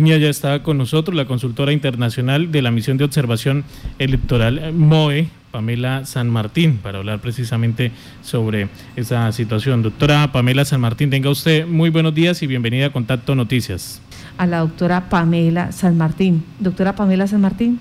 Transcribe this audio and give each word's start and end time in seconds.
Ya 0.00 0.14
está 0.14 0.62
con 0.62 0.78
nosotros 0.78 1.16
la 1.16 1.24
consultora 1.24 1.72
internacional 1.72 2.52
de 2.52 2.62
la 2.62 2.70
misión 2.70 2.98
de 2.98 3.04
observación 3.04 3.64
electoral 3.98 4.72
MOE, 4.72 5.26
Pamela 5.50 6.04
San 6.04 6.30
Martín, 6.30 6.76
para 6.76 6.98
hablar 6.98 7.18
precisamente 7.18 7.90
sobre 8.22 8.68
esa 8.94 9.32
situación. 9.32 9.82
Doctora 9.82 10.30
Pamela 10.30 10.64
San 10.64 10.80
Martín, 10.80 11.10
tenga 11.10 11.30
usted 11.30 11.66
muy 11.66 11.90
buenos 11.90 12.14
días 12.14 12.40
y 12.44 12.46
bienvenida 12.46 12.86
a 12.86 12.92
Contacto 12.92 13.34
Noticias. 13.34 14.00
A 14.36 14.46
la 14.46 14.60
doctora 14.60 15.08
Pamela 15.08 15.72
San 15.72 15.98
Martín. 15.98 16.44
Doctora 16.60 16.94
Pamela 16.94 17.26
San 17.26 17.40
Martín. 17.40 17.80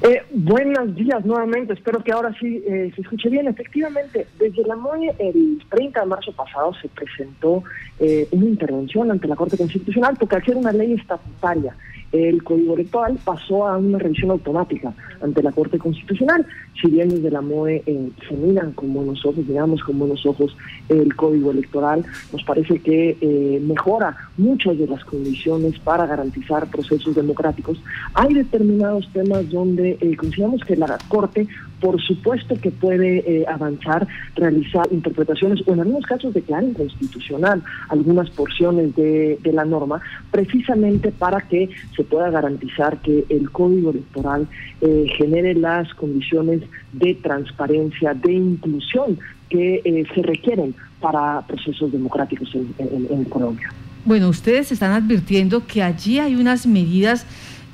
Eh, 0.00 0.22
buenos 0.30 0.94
días 0.94 1.24
nuevamente, 1.24 1.72
espero 1.72 2.04
que 2.04 2.12
ahora 2.12 2.32
sí 2.38 2.62
eh, 2.64 2.92
se 2.94 3.02
escuche 3.02 3.28
bien. 3.28 3.48
Efectivamente, 3.48 4.28
desde 4.38 4.62
la 4.62 4.76
MOE 4.76 5.12
el 5.18 5.60
30 5.68 6.00
de 6.00 6.06
marzo 6.06 6.32
pasado 6.32 6.72
se 6.74 6.88
presentó 6.88 7.64
eh, 7.98 8.28
una 8.30 8.46
intervención 8.46 9.10
ante 9.10 9.26
la 9.26 9.34
Corte 9.34 9.56
Constitucional 9.56 10.16
porque 10.16 10.40
ser 10.42 10.56
una 10.56 10.70
ley 10.70 10.92
estatutaria 10.92 11.74
el 12.12 12.42
Código 12.42 12.74
Electoral 12.74 13.18
pasó 13.24 13.66
a 13.66 13.76
una 13.76 13.98
revisión 13.98 14.30
automática 14.30 14.94
ante 15.20 15.42
la 15.42 15.52
Corte 15.52 15.78
Constitucional. 15.78 16.46
Si 16.80 16.90
bien 16.90 17.08
desde 17.08 17.30
la 17.30 17.40
MOE 17.40 17.82
eh, 17.86 18.10
se 18.28 18.34
miran 18.34 18.72
con 18.72 18.94
buenos 18.94 19.24
ojos, 19.24 19.46
digamos 19.46 19.82
con 19.82 19.98
buenos 19.98 20.24
ojos 20.24 20.56
el 20.88 21.14
Código 21.16 21.50
Electoral, 21.50 22.04
nos 22.32 22.42
parece 22.44 22.78
que 22.80 23.16
eh, 23.20 23.60
mejora 23.62 24.16
muchas 24.36 24.78
de 24.78 24.86
las 24.86 25.04
condiciones 25.04 25.78
para 25.80 26.06
garantizar 26.06 26.70
procesos 26.70 27.14
democráticos. 27.14 27.80
Hay 28.14 28.34
determinados 28.34 29.08
temas 29.12 29.48
donde 29.50 29.98
eh, 30.00 30.16
consideramos 30.16 30.62
que 30.64 30.76
la 30.76 30.88
Corte, 31.08 31.46
por 31.80 32.00
supuesto 32.00 32.56
que 32.56 32.70
puede 32.70 33.44
avanzar, 33.48 34.06
realizar 34.34 34.88
interpretaciones 34.90 35.60
o 35.66 35.72
en 35.72 35.80
algunos 35.80 36.06
casos 36.06 36.34
declarar 36.34 36.64
inconstitucional 36.64 37.62
algunas 37.88 38.30
porciones 38.30 38.94
de, 38.96 39.38
de 39.42 39.52
la 39.52 39.64
norma, 39.64 40.00
precisamente 40.30 41.12
para 41.12 41.40
que 41.42 41.70
se 41.96 42.04
pueda 42.04 42.30
garantizar 42.30 42.98
que 42.98 43.24
el 43.28 43.50
código 43.50 43.90
electoral 43.90 44.48
eh, 44.80 45.06
genere 45.16 45.54
las 45.54 45.92
condiciones 45.94 46.62
de 46.92 47.14
transparencia, 47.14 48.14
de 48.14 48.32
inclusión 48.32 49.18
que 49.48 49.80
eh, 49.84 50.04
se 50.14 50.22
requieren 50.22 50.74
para 51.00 51.44
procesos 51.46 51.90
democráticos 51.90 52.54
en, 52.54 53.24
Colombia. 53.24 53.72
Bueno, 54.04 54.28
ustedes 54.28 54.72
están 54.72 54.92
advirtiendo 54.92 55.66
que 55.66 55.82
allí 55.82 56.18
hay 56.18 56.34
unas 56.34 56.66
medidas 56.66 57.26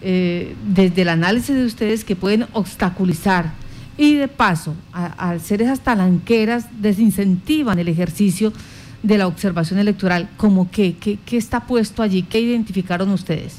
eh, 0.02 0.54
desde 0.66 1.02
el 1.02 1.08
análisis 1.08 1.54
de 1.54 1.64
ustedes 1.64 2.04
que 2.04 2.16
pueden 2.16 2.46
obstaculizar 2.52 3.52
y 3.96 4.14
de 4.14 4.28
paso, 4.28 4.74
al 4.92 5.40
ser 5.40 5.62
esas 5.62 5.80
talanqueras, 5.80 6.66
desincentivan 6.80 7.78
el 7.78 7.88
ejercicio 7.88 8.52
de 9.02 9.18
la 9.18 9.26
observación 9.26 9.78
electoral. 9.78 10.28
¿Cómo 10.36 10.70
qué? 10.70 10.96
¿Qué 10.96 11.36
está 11.36 11.60
puesto 11.60 12.02
allí? 12.02 12.22
¿Qué 12.22 12.40
identificaron 12.40 13.10
ustedes? 13.10 13.56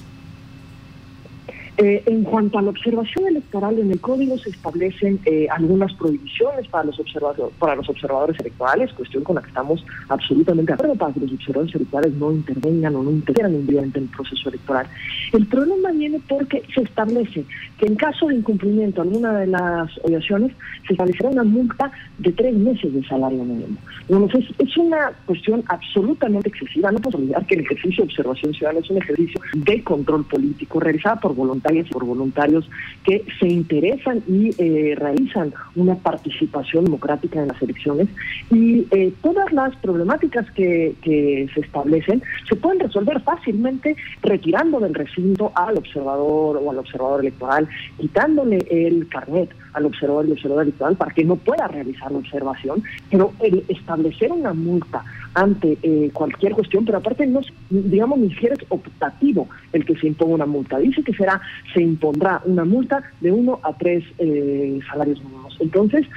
Eh, 1.77 2.03
en 2.05 2.23
cuanto 2.23 2.57
a 2.57 2.61
la 2.61 2.69
observación 2.69 3.27
electoral, 3.27 3.77
en 3.77 3.91
el 3.91 3.99
código 3.99 4.37
se 4.37 4.49
establecen 4.49 5.19
eh, 5.25 5.47
algunas 5.49 5.93
prohibiciones 5.95 6.69
para 6.69 6.85
los, 6.85 6.97
observadores, 6.97 7.53
para 7.59 7.75
los 7.75 7.89
observadores 7.89 8.39
electorales, 8.39 8.93
cuestión 8.93 9.23
con 9.25 9.35
la 9.35 9.41
que 9.41 9.49
estamos 9.49 9.85
absolutamente 10.07 10.71
de 10.71 10.73
acuerdo 10.73 10.95
para 10.95 11.13
que 11.13 11.19
los 11.19 11.33
observadores 11.33 11.75
electorales 11.75 12.13
no 12.13 12.31
intervengan 12.31 12.95
o 12.95 13.03
no 13.03 13.11
interfieran 13.11 13.55
en 13.55 13.91
el 13.93 14.07
proceso 14.07 14.47
electoral. 14.47 14.87
El 15.33 15.47
problema 15.47 15.91
viene 15.91 16.21
porque 16.29 16.63
se 16.73 16.81
establece 16.81 17.43
que 17.77 17.87
en 17.87 17.95
caso 17.95 18.27
de 18.27 18.35
incumplimiento 18.35 19.01
alguna 19.01 19.37
de 19.37 19.47
las 19.47 19.91
obligaciones, 20.03 20.53
se 20.87 20.93
establecerá 20.93 21.29
una 21.29 21.43
multa 21.43 21.91
de 22.19 22.31
tres 22.31 22.55
meses 22.55 22.93
de 22.93 23.03
salario 23.05 23.43
mínimo. 23.43 23.77
Bueno, 24.07 24.29
es, 24.33 24.45
es 24.59 24.77
una 24.77 25.11
cuestión 25.25 25.61
absolutamente 25.67 26.47
excesiva. 26.47 26.91
No 26.91 26.99
podemos 26.99 27.21
olvidar 27.21 27.45
que 27.47 27.55
el 27.55 27.61
ejercicio 27.61 28.05
de 28.05 28.11
observación 28.11 28.53
ciudadana 28.53 28.79
es 28.79 28.89
un 28.89 28.97
ejercicio 28.97 29.41
de 29.55 29.83
control 29.83 30.23
político 30.25 30.79
realizado 30.79 31.19
por 31.19 31.35
voluntad 31.35 31.64
por 31.91 32.05
voluntarios 32.05 32.69
que 33.03 33.25
se 33.39 33.47
interesan 33.47 34.21
y 34.27 34.51
eh, 34.57 34.95
realizan 34.95 35.53
una 35.75 35.95
participación 35.95 36.85
democrática 36.85 37.41
en 37.41 37.47
las 37.47 37.61
elecciones. 37.61 38.07
Y 38.51 38.85
eh, 38.91 39.11
todas 39.21 39.51
las 39.51 39.75
problemáticas 39.77 40.49
que, 40.51 40.95
que 41.01 41.47
se 41.53 41.61
establecen 41.61 42.21
se 42.47 42.55
pueden 42.55 42.79
resolver 42.79 43.19
fácilmente 43.21 43.95
retirando 44.21 44.79
del 44.79 44.93
recinto 44.93 45.51
al 45.55 45.77
observador 45.77 46.59
o 46.63 46.71
al 46.71 46.77
observador 46.77 47.21
electoral, 47.21 47.67
quitándole 47.99 48.65
el 48.69 49.07
carnet 49.07 49.49
al 49.75 49.85
observador 49.85 50.27
y 50.27 50.31
observador 50.31 50.63
electoral 50.63 50.95
para 50.95 51.13
que 51.13 51.23
no 51.23 51.35
pueda 51.35 51.67
realizar 51.67 52.11
la 52.11 52.17
observación, 52.17 52.83
pero 53.11 53.33
el 53.41 53.63
establecer 53.67 54.31
una 54.31 54.53
multa 54.53 55.03
ante 55.33 55.77
eh, 55.83 56.09
cualquier 56.13 56.53
cuestión, 56.53 56.85
pero 56.85 56.97
aparte 56.97 57.27
no, 57.27 57.41
digamos, 57.69 58.17
ni 58.19 58.29
siquiera 58.29 58.55
es 58.55 58.65
optativo 58.69 59.47
el 59.73 59.85
que 59.85 59.95
se 59.97 60.07
imponga 60.07 60.35
una 60.35 60.45
multa. 60.45 60.77
Dice 60.77 61.03
que 61.03 61.13
será, 61.13 61.41
se 61.73 61.81
impondrá 61.81 62.41
una 62.45 62.63
multa 62.63 63.03
de 63.19 63.31
uno 63.31 63.59
a 63.61 63.73
tres 63.73 64.03
eh, 64.17 64.79
salarios 64.89 65.21
mínimos. 65.23 65.57
Entonces, 65.59 66.07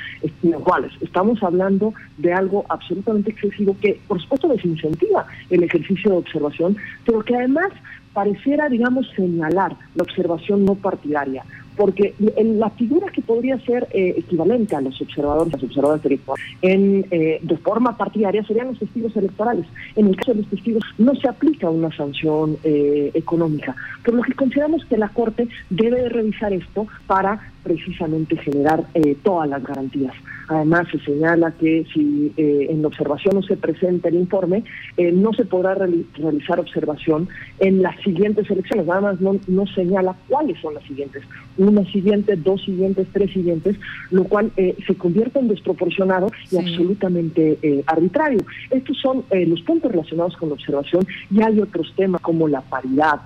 iguales, 0.42 0.92
estamos 1.00 1.42
hablando 1.42 1.92
de 2.16 2.32
algo 2.32 2.64
absolutamente 2.68 3.32
excesivo 3.32 3.76
que, 3.80 4.00
por 4.06 4.20
supuesto, 4.22 4.48
desincentiva 4.48 5.26
el 5.50 5.64
ejercicio 5.64 6.12
de 6.12 6.16
observación, 6.18 6.76
pero 7.04 7.20
que 7.22 7.36
además 7.36 7.72
pareciera, 8.12 8.68
digamos, 8.68 9.08
señalar 9.16 9.76
la 9.94 10.02
observación 10.02 10.64
no 10.64 10.76
partidaria 10.76 11.44
porque 11.78 12.12
la 12.18 12.70
figura 12.70 13.06
que 13.12 13.22
podría 13.22 13.56
ser 13.60 13.86
eh, 13.92 14.14
equivalente 14.18 14.74
a 14.74 14.80
los 14.80 15.00
observadores, 15.00 15.52
los 15.52 15.62
observadores 15.62 16.04
electorales, 16.04 16.44
en, 16.60 17.06
eh, 17.12 17.38
de 17.40 17.56
forma 17.58 17.96
partidaria 17.96 18.42
serían 18.44 18.66
los 18.66 18.80
testigos 18.80 19.16
electorales. 19.16 19.64
En 19.94 20.08
el 20.08 20.16
caso 20.16 20.32
de 20.32 20.42
los 20.42 20.50
testigos 20.50 20.82
no 20.98 21.14
se 21.14 21.28
aplica 21.28 21.70
una 21.70 21.94
sanción 21.96 22.56
eh, 22.64 23.12
económica, 23.14 23.76
por 24.04 24.14
lo 24.14 24.22
que 24.22 24.34
consideramos 24.34 24.84
que 24.86 24.98
la 24.98 25.08
Corte 25.10 25.48
debe 25.70 26.08
revisar 26.08 26.52
esto 26.52 26.88
para 27.06 27.52
precisamente 27.68 28.36
generar 28.36 28.84
todas 29.22 29.48
las 29.48 29.62
garantías. 29.62 30.14
Además, 30.48 30.88
se 30.90 30.98
señala 31.00 31.52
que 31.52 31.84
si 31.92 32.32
en 32.36 32.80
la 32.80 32.88
observación 32.88 33.34
no 33.34 33.42
se 33.42 33.56
presenta 33.56 34.08
el 34.08 34.14
informe, 34.14 34.64
no 34.96 35.32
se 35.34 35.44
podrá 35.44 35.74
realizar 35.74 36.58
observación 36.58 37.28
en 37.60 37.82
las 37.82 38.00
siguientes 38.00 38.50
elecciones. 38.50 38.86
Nada 38.86 39.02
más 39.02 39.20
no, 39.20 39.36
no 39.46 39.66
señala 39.66 40.16
cuáles 40.28 40.58
son 40.60 40.74
las 40.74 40.84
siguientes 40.84 41.22
una 41.58 41.84
siguiente, 41.90 42.36
dos 42.36 42.62
siguientes, 42.62 43.06
tres 43.12 43.32
siguientes, 43.32 43.76
lo 44.10 44.24
cual 44.24 44.50
eh, 44.56 44.76
se 44.86 44.94
convierte 44.94 45.38
en 45.40 45.48
desproporcionado 45.48 46.30
y 46.50 46.56
absolutamente 46.56 47.58
eh, 47.62 47.82
arbitrario. 47.86 48.40
Estos 48.70 48.96
son 48.98 49.24
eh, 49.30 49.44
los 49.44 49.60
puntos 49.62 49.90
relacionados 49.90 50.36
con 50.36 50.50
la 50.50 50.54
observación 50.54 51.06
y 51.30 51.42
hay 51.42 51.60
otros 51.60 51.92
temas 51.96 52.20
como 52.20 52.48
la 52.48 52.60
paridad, 52.62 53.20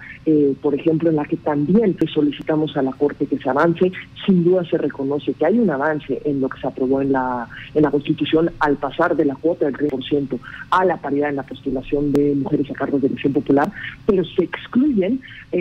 por 0.60 0.74
ejemplo, 0.74 1.10
en 1.10 1.16
la 1.16 1.24
que 1.24 1.36
también 1.36 1.96
solicitamos 2.14 2.76
a 2.76 2.82
la 2.82 2.92
Corte 2.92 3.26
que 3.26 3.38
se 3.38 3.50
avance. 3.50 3.90
Sin 4.32 4.44
duda 4.44 4.64
se 4.64 4.78
reconoce 4.78 5.34
que 5.34 5.44
hay 5.44 5.58
un 5.58 5.68
avance 5.68 6.22
en 6.24 6.40
lo 6.40 6.48
que 6.48 6.58
se 6.58 6.66
aprobó 6.66 7.02
en 7.02 7.12
la, 7.12 7.46
en 7.74 7.82
la 7.82 7.90
Constitución 7.90 8.50
al 8.60 8.78
pasar 8.78 9.14
de 9.14 9.26
la 9.26 9.34
cuota 9.34 9.66
del 9.66 9.76
3% 9.76 10.38
a 10.70 10.86
la 10.86 10.96
paridad 10.96 11.28
en 11.28 11.36
la 11.36 11.42
postulación 11.42 12.12
de 12.14 12.34
mujeres 12.36 12.70
a 12.70 12.72
cargos 12.72 13.02
de 13.02 13.08
elección 13.08 13.34
popular, 13.34 13.70
pero 14.06 14.24
se 14.24 14.44
excluyen 14.44 15.20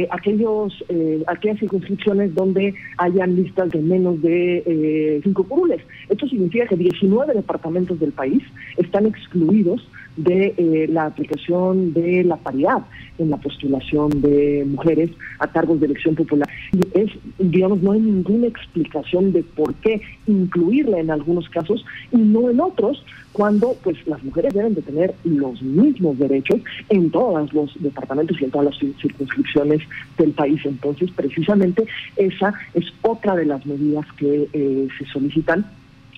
aquellos, 0.09 0.85
aquellas 1.27 1.59
circunscripciones 1.59 2.33
donde 2.33 2.73
hayan 2.97 3.35
listas 3.35 3.71
de 3.71 3.81
menos 3.81 4.21
de 4.21 4.63
eh, 4.65 5.19
cinco 5.21 5.43
curules. 5.43 5.81
Esto 6.07 6.25
significa 6.29 6.65
que 6.67 6.77
19 6.77 7.33
departamentos 7.33 7.99
del 7.99 8.13
país 8.13 8.41
están 8.77 9.05
excluidos 9.05 9.85
de 10.17 10.53
eh, 10.57 10.87
la 10.89 11.05
aplicación 11.05 11.93
de 11.93 12.23
la 12.23 12.37
paridad 12.37 12.83
en 13.17 13.29
la 13.29 13.37
postulación 13.37 14.21
de 14.21 14.65
mujeres 14.67 15.11
a 15.39 15.47
cargos 15.47 15.79
de 15.79 15.85
elección 15.87 16.15
popular. 16.15 16.49
Y 16.73 16.99
es, 16.99 17.11
digamos, 17.37 17.81
no 17.81 17.91
hay 17.91 17.99
ninguna 17.99 18.47
explicación 18.47 19.31
de 19.31 19.43
por 19.43 19.73
qué 19.75 20.01
incluirla 20.27 20.99
en 20.99 21.11
algunos 21.11 21.47
casos 21.49 21.85
y 22.11 22.17
no 22.17 22.49
en 22.49 22.59
otros, 22.59 23.03
cuando 23.31 23.75
pues 23.83 23.95
las 24.07 24.21
mujeres 24.23 24.53
deben 24.53 24.73
de 24.73 24.81
tener 24.81 25.15
los 25.23 25.61
mismos 25.61 26.17
derechos 26.17 26.59
en 26.89 27.09
todos 27.11 27.53
los 27.53 27.71
departamentos 27.81 28.39
y 28.41 28.45
en 28.45 28.51
todas 28.51 28.67
las 28.67 28.99
circunscripciones 29.01 29.81
del 30.17 30.31
país. 30.31 30.59
Entonces, 30.65 31.09
precisamente 31.11 31.85
esa 32.17 32.53
es 32.73 32.85
otra 33.01 33.35
de 33.35 33.45
las 33.45 33.65
medidas 33.65 34.05
que 34.17 34.49
eh, 34.51 34.87
se 34.97 35.05
solicitan 35.05 35.65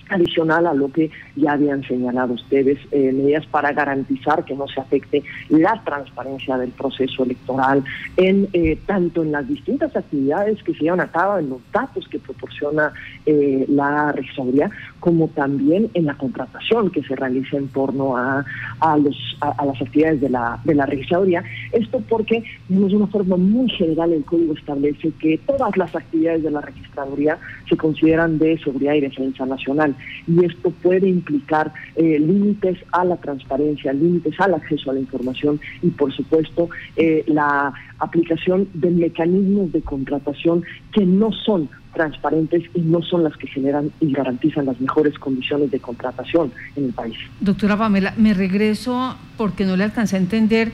adicional 0.08 0.66
a 0.66 0.74
lo 0.74 0.90
que 0.90 1.10
ya 1.36 1.52
habían 1.52 1.82
señalado 1.82 2.34
ustedes, 2.34 2.78
eh, 2.90 3.12
medidas 3.12 3.46
para 3.46 3.72
garantizar 3.72 4.44
que 4.44 4.54
no 4.54 4.66
se 4.68 4.80
afecte 4.80 5.22
la 5.48 5.80
transparencia 5.84 6.56
del 6.58 6.70
proceso 6.70 7.24
electoral, 7.24 7.84
en 8.16 8.48
eh, 8.52 8.78
tanto 8.86 9.22
en 9.22 9.32
las 9.32 9.46
distintas 9.48 9.94
actividades 9.96 10.62
que 10.62 10.74
se 10.74 10.84
llevan 10.84 11.00
a 11.00 11.10
cabo, 11.10 11.38
en 11.38 11.50
los 11.50 11.60
datos 11.72 12.06
que 12.08 12.18
proporciona 12.18 12.92
eh, 13.26 13.64
la 13.68 14.12
registraduría, 14.12 14.70
como 15.00 15.28
también 15.28 15.90
en 15.94 16.06
la 16.06 16.14
contratación 16.14 16.90
que 16.90 17.02
se 17.02 17.16
realiza 17.16 17.56
en 17.56 17.68
torno 17.68 18.16
a, 18.16 18.44
a, 18.80 18.96
los, 18.96 19.16
a, 19.40 19.64
las 19.64 19.80
actividades 19.80 20.20
de 20.20 20.30
la, 20.30 20.58
de 20.64 20.74
la 20.74 20.86
registraduría. 20.86 21.42
Esto 21.72 22.00
porque, 22.08 22.42
de 22.68 22.96
una 22.96 23.06
forma 23.08 23.36
muy 23.36 23.68
general, 23.70 24.12
el 24.12 24.24
código 24.24 24.54
establece 24.54 25.12
que 25.18 25.38
todas 25.46 25.76
las 25.76 25.94
actividades 25.94 26.42
de 26.42 26.50
la 26.50 26.60
registraduría 26.60 27.38
se 27.68 27.76
consideran 27.76 28.38
de 28.38 28.58
seguridad 28.58 28.94
y 28.94 29.00
defensa 29.00 29.46
nacional 29.46 29.93
y 30.26 30.44
esto 30.44 30.70
puede 30.70 31.08
implicar 31.08 31.72
eh, 31.96 32.18
límites 32.18 32.78
a 32.92 33.04
la 33.04 33.16
transparencia, 33.16 33.92
límites 33.92 34.38
al 34.40 34.54
acceso 34.54 34.90
a 34.90 34.94
la 34.94 35.00
información 35.00 35.60
y 35.82 35.88
por 35.90 36.12
supuesto 36.12 36.68
eh, 36.96 37.24
la 37.26 37.72
aplicación 37.98 38.68
de 38.74 38.90
mecanismos 38.90 39.72
de 39.72 39.82
contratación 39.82 40.64
que 40.92 41.04
no 41.04 41.32
son 41.32 41.68
transparentes 41.94 42.64
y 42.74 42.80
no 42.80 43.02
son 43.02 43.22
las 43.22 43.36
que 43.36 43.46
generan 43.46 43.90
y 44.00 44.12
garantizan 44.12 44.66
las 44.66 44.80
mejores 44.80 45.18
condiciones 45.18 45.70
de 45.70 45.78
contratación 45.78 46.52
en 46.76 46.86
el 46.86 46.92
país. 46.92 47.16
Doctora 47.40 47.78
Pamela, 47.78 48.12
me 48.16 48.34
regreso 48.34 49.16
porque 49.38 49.64
no 49.64 49.76
le 49.76 49.84
alcancé 49.84 50.16
a 50.16 50.18
entender 50.18 50.72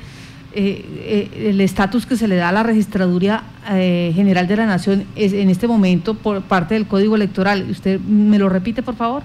eh, 0.53 0.85
eh, 1.33 1.49
el 1.51 1.61
estatus 1.61 2.07
que 2.07 2.17
se 2.17 2.27
le 2.27 2.35
da 2.35 2.49
a 2.49 2.53
la 2.53 2.65
Registraduría 2.65 3.45
eh, 3.71 4.11
General 4.15 4.49
de 4.49 4.57
la 4.57 4.67
Nación 4.67 5.05
es, 5.15 5.33
en 5.33 5.49
este 5.49 5.69
momento 5.69 6.15
por 6.15 6.43
parte 6.43 6.75
del 6.75 6.87
Código 6.87 7.15
Electoral. 7.15 7.67
¿Usted 7.71 8.01
me 8.01 8.39
lo 8.39 8.49
repite, 8.49 8.83
por 8.83 8.97
favor? 8.97 9.23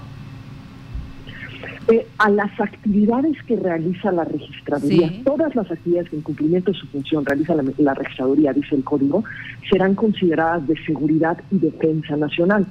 a 2.18 2.30
las 2.30 2.50
actividades 2.60 3.36
que 3.46 3.54
realiza 3.54 4.10
la 4.10 4.24
registraduría, 4.24 5.22
todas 5.24 5.54
las 5.54 5.70
actividades 5.70 6.10
que 6.10 6.16
en 6.16 6.22
cumplimiento 6.22 6.72
de 6.72 6.78
su 6.78 6.86
función 6.88 7.24
realiza 7.24 7.54
la, 7.54 7.94
registraduría, 7.94 8.52
dice 8.52 8.74
el 8.74 8.82
código, 8.82 9.22
serán 9.70 9.94
consideradas 9.94 10.66
de 10.66 10.74
seguridad 10.84 11.38
y 11.52 11.58
defensa 11.58 12.16
nacional. 12.16 12.66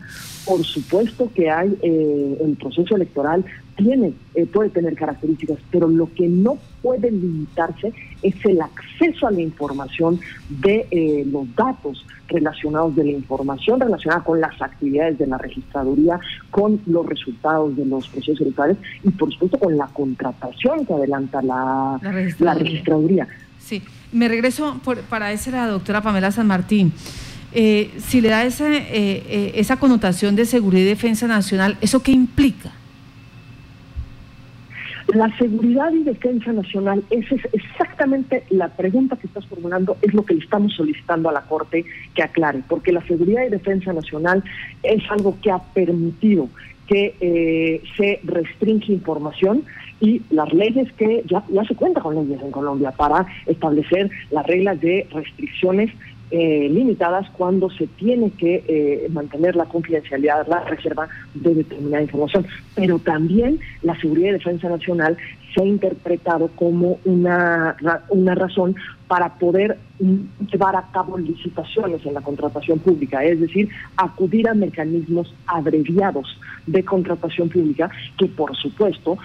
Por 0.46 0.66
supuesto 0.66 1.31
que 1.34 1.50
hay 1.50 1.78
eh, 1.81 2.38
el 2.44 2.57
proceso 2.57 2.98
electoral 2.98 3.46
tiene, 3.78 4.13
eh, 4.34 4.46
puede 4.48 4.69
tener 4.69 4.96
características, 4.96 5.60
pero 5.72 5.88
lo 5.88 6.12
que 6.13 6.28
no 6.28 6.57
puede 6.85 7.09
limitarse 7.09 7.91
es 8.21 8.35
el 8.45 8.61
acceso 8.61 9.25
a 9.25 9.31
la 9.31 9.41
información 9.41 10.19
de 10.49 10.85
eh, 10.91 11.25
los 11.25 11.47
datos 11.55 12.05
relacionados 12.27 12.95
de 12.95 13.05
la 13.05 13.11
información 13.11 13.79
relacionada 13.79 14.23
con 14.23 14.39
las 14.39 14.61
actividades 14.61 15.17
de 15.17 15.25
la 15.25 15.39
registraduría, 15.39 16.19
con 16.51 16.79
los 16.85 17.03
resultados 17.07 17.75
de 17.75 17.85
los 17.85 18.07
procesos 18.07 18.39
electorales 18.41 18.77
y 19.03 19.09
por 19.09 19.33
supuesto 19.33 19.57
con 19.57 19.75
la 19.75 19.87
contratación 19.87 20.85
que 20.85 20.93
adelanta 20.93 21.41
la, 21.41 21.99
registraduría. 22.03 23.27
Sí, 23.57 23.81
me 24.11 24.27
regreso 24.27 24.79
para 25.09 25.31
esa 25.31 25.49
la 25.49 25.67
doctora 25.67 26.03
Pamela 26.03 26.31
San 26.31 26.45
Martín. 26.45 26.93
Eh, 27.51 27.95
si 27.97 28.21
le 28.21 28.29
da 28.29 28.43
esa, 28.43 28.69
esa 28.69 29.77
connotación 29.77 30.35
de 30.35 30.45
seguridad 30.45 30.83
y 30.83 30.89
defensa 30.89 31.25
nacional, 31.25 31.77
¿eso 31.81 32.03
qué 32.03 32.11
implica? 32.11 32.71
La 35.13 35.30
seguridad 35.38 35.92
y 35.94 36.04
defensa 36.04 36.52
nacional, 36.52 37.04
esa 37.12 37.36
es 37.36 37.42
exactamente 37.54 38.44
la 38.50 38.69
pregunta 38.69 39.16
que 39.16 39.28
estás 39.28 39.46
formulando, 39.46 39.98
es 40.02 40.13
lo 40.13 40.25
que 40.25 40.34
le 40.34 40.40
estamos 40.40 40.74
solicitando 40.74 41.30
a 41.30 41.34
la 41.34 41.42
Corte 41.42 41.86
que 42.16 42.24
aclare, 42.24 42.63
porque 42.68 42.92
la 42.92 43.06
seguridad 43.06 43.46
y 43.46 43.50
defensa 43.50 43.94
nacional 43.94 44.44
es 44.81 45.04
algo 45.12 45.38
que 45.42 45.52
ha 45.52 45.60
permitido 45.60 46.50
que 46.88 47.16
eh, 47.19 47.81
se 47.98 48.19
restringe 48.24 48.94
información 48.94 49.63
y 50.00 50.22
las 50.30 50.52
leyes 50.54 50.92
que 50.94 51.24
ya, 51.25 51.44
ya 51.50 51.63
se 51.63 51.75
cuenta 51.75 52.02
con 52.02 52.16
leyes 52.16 52.42
en 52.42 52.52
Colombia 52.52 52.92
para 52.92 53.25
establecer 53.46 54.10
las 54.31 54.46
reglas 54.46 54.80
de 54.81 55.07
restricciones 55.12 55.92
eh, 56.37 56.67
limitadas 56.69 57.29
cuando 57.37 57.69
se 57.69 57.87
tiene 57.87 58.29
que 58.31 58.61
eh, 58.67 59.07
mantener 59.09 59.55
la 59.55 59.63
confidencialidad, 59.63 60.45
la 60.49 60.65
reserva 60.65 61.07
de 61.33 61.55
determinada 61.55 62.03
información. 62.03 62.45
Pero 62.75 62.99
también 62.99 63.61
la 63.83 63.97
seguridad 64.01 64.31
y 64.31 64.33
defensa 64.33 64.67
nacional 64.67 65.15
se 65.53 65.61
ha 65.61 65.65
interpretado 65.65 66.49
como 66.49 66.99
una, 67.05 67.77
una 68.09 68.35
razón 68.35 68.75
para 69.07 69.35
poder 69.35 69.77
llevar 70.51 70.75
a 70.75 70.91
cabo 70.91 71.17
licitaciones 71.17 72.05
en 72.05 72.15
la 72.15 72.21
contratación 72.21 72.79
pública, 72.79 73.23
es 73.23 73.39
decir, 73.39 73.69
acudir 73.95 74.49
a 74.49 74.53
mecanismos 74.53 75.33
abreviados 75.47 76.37
de 76.67 76.83
contratación 76.83 77.47
pública 77.47 77.89
que 78.17 78.25
por 78.25 78.53
supuesto 78.57 79.17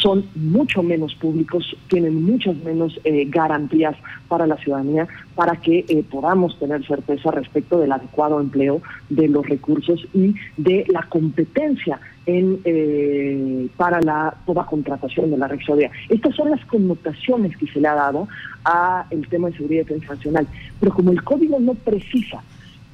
son 0.00 0.24
mucho 0.34 0.82
menos 0.82 1.14
públicos, 1.16 1.76
tienen 1.88 2.22
muchas 2.22 2.56
menos 2.58 2.98
eh, 3.04 3.26
garantías 3.28 3.96
para 4.28 4.46
la 4.46 4.56
ciudadanía 4.56 5.08
para 5.34 5.56
que 5.56 5.84
eh, 5.88 6.04
podamos 6.08 6.58
tener 6.58 6.86
certeza 6.86 7.30
respecto 7.32 7.78
del 7.78 7.92
adecuado 7.92 8.40
empleo 8.40 8.80
de 9.08 9.28
los 9.28 9.48
recursos 9.48 10.06
y 10.14 10.34
de 10.56 10.84
la 10.88 11.02
competencia 11.08 11.98
en 12.26 12.60
eh, 12.64 13.68
para 13.76 14.00
la 14.00 14.34
toda 14.46 14.64
contratación 14.64 15.30
de 15.30 15.38
la 15.38 15.48
registraduría. 15.48 15.90
Estas 16.08 16.34
son 16.34 16.50
las 16.50 16.64
connotaciones 16.66 17.56
que 17.56 17.66
se 17.66 17.80
le 17.80 17.88
ha 17.88 17.94
dado 17.94 18.28
a 18.64 19.06
el 19.10 19.28
tema 19.28 19.48
de 19.48 19.56
seguridad 19.56 19.82
y 19.82 19.84
defensa 19.84 20.14
nacional, 20.14 20.46
pero 20.80 20.94
como 20.94 21.10
el 21.10 21.22
código 21.22 21.58
no 21.58 21.74
precisa 21.74 22.42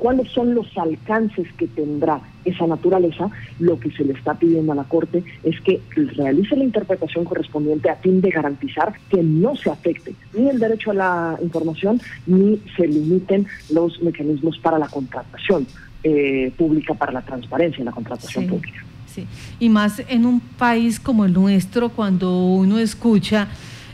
cuáles 0.01 0.33
son 0.33 0.55
los 0.55 0.67
alcances 0.79 1.47
que 1.59 1.67
tendrá 1.67 2.21
esa 2.47 2.67
naturaleza, 2.67 3.29
lo 3.59 3.79
que 3.79 3.91
se 3.91 4.03
le 4.03 4.15
está 4.15 4.35
pidiendo 4.35 4.73
a 4.73 4.75
la 4.75 4.85
Corte 4.85 5.23
es 5.45 5.61
que 5.61 5.81
realice 5.95 6.57
la 6.57 6.65
interpretación 6.65 7.27
correspondiente 7.27 7.91
a 7.91 7.97
fin 7.97 8.23
de 8.23 8.31
garantizar 8.31 8.95
que 9.11 9.23
no 9.23 9.55
se 9.57 9.71
afecte 9.71 10.15
ni 10.33 10.49
el 10.49 10.59
derecho 10.59 10.93
a 10.93 10.95
la 10.95 11.39
información 11.43 12.01
ni 12.27 12.59
se 12.77 12.89
limiten 12.89 13.47
los 13.71 14.01
mecanismos 14.03 14.59
para 14.59 14.79
la 14.79 14.89
contratación 14.89 15.67
eh, 16.03 16.51
pública, 16.57 16.95
para 16.95 17.13
la 17.13 17.21
transparencia 17.21 17.81
en 17.81 17.85
la 17.85 17.93
contratación 17.93 18.47
pública. 18.47 18.83
Sí, 19.07 19.27
y 19.59 19.69
más 19.69 20.03
en 20.09 20.25
un 20.25 20.41
país 20.41 20.99
como 20.99 21.27
el 21.27 21.35
nuestro, 21.35 21.91
cuando 21.91 22.43
uno 22.47 22.79
escucha 22.79 23.49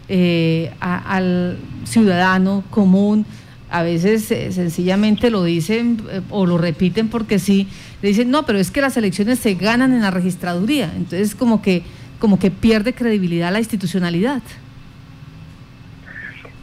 eh, 0.09 0.71
al 0.79 1.59
ciudadano 1.85 2.63
común, 2.71 3.27
a 3.71 3.83
veces 3.83 4.31
eh, 4.31 4.53
sencillamente 4.53 5.31
lo 5.31 5.43
dicen 5.43 6.03
eh, 6.11 6.21
o 6.31 6.47
lo 6.47 6.59
repiten 6.59 7.09
porque 7.09 7.39
sí, 7.39 7.69
le 8.03 8.09
dicen, 8.09 8.31
no, 8.31 8.47
pero 8.47 8.59
es 8.59 8.71
que 8.71 8.81
las 8.81 8.97
elecciones 8.97 9.39
se 9.39 9.55
ganan 9.55 9.93
en 9.93 10.03
la 10.03 10.11
registraduría, 10.11 10.93
entonces 10.97 11.35
como 11.35 11.63
que, 11.63 11.83
como 12.19 12.39
que 12.39 12.51
pierde 12.51 12.95
credibilidad 12.95 13.53
la 13.53 13.59
institucionalidad. 13.59 14.43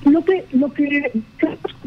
Lo 0.05 0.23
que, 0.25 0.44
lo 0.51 0.71
que 0.73 1.11